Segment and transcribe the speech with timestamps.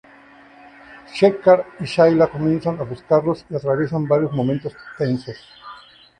[1.13, 5.37] Shekhar y Shaila comienzan a buscarlos y atraviesan varios momentos tensos.